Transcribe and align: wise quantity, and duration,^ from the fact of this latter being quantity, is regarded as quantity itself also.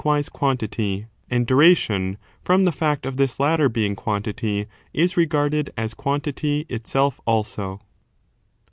wise 0.03 0.29
quantity, 0.29 1.05
and 1.29 1.45
duration,^ 1.45 2.17
from 2.43 2.65
the 2.65 2.71
fact 2.71 3.05
of 3.05 3.17
this 3.17 3.39
latter 3.39 3.69
being 3.69 3.95
quantity, 3.95 4.65
is 4.93 5.15
regarded 5.15 5.71
as 5.77 5.93
quantity 5.93 6.61
itself 6.69 7.21
also. 7.27 7.79